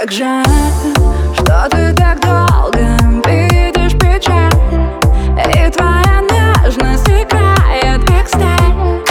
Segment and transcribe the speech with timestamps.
[0.00, 0.46] Как жаль,
[1.34, 2.78] что ты так долго
[3.28, 4.50] видишь печаль.
[5.36, 9.02] И твоя нежность играет как сталь.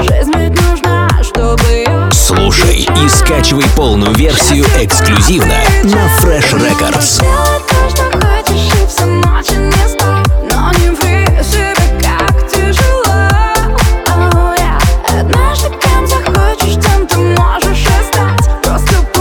[0.00, 7.22] Жизнь ведь нужна, чтобы Слушай и скачивай полную версию эксклюзивно на Fresh Records.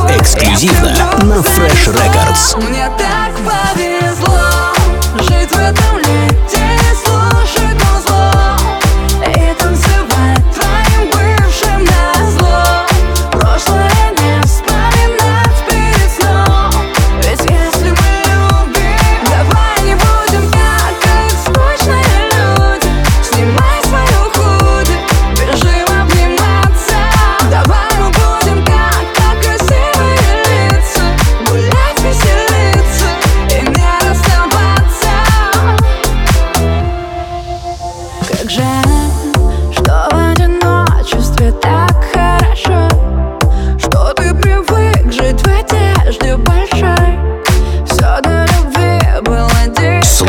[0.09, 0.96] Эксклюзивно
[1.77, 2.57] Rush Records.
[2.57, 3.86] Мне так повезло.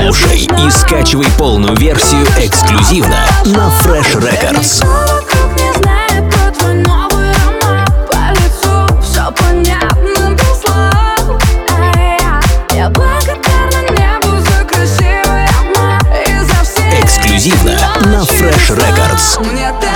[0.09, 4.83] Слушай и скачивай полную версию эксклюзивно на Fresh Records.
[17.03, 19.47] Эксклюзивно на Fresh Records.
[19.47, 19.88] Мне ты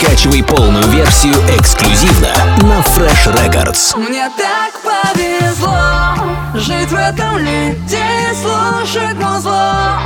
[0.00, 3.98] Скачивай полную версию эксклюзивно на Fresh Records.
[3.98, 6.14] Мне так повезло
[6.54, 8.02] жить в этом лете,
[8.40, 9.98] слушать музло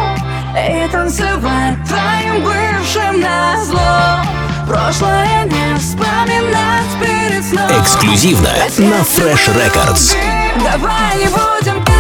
[0.56, 4.66] и танцевать твоим бывшим на зло.
[4.66, 7.81] Прошлое не вспоминать перед сном.
[7.81, 10.16] Эксклюзивно на Fresh Records.
[10.56, 11.94] Давай не будем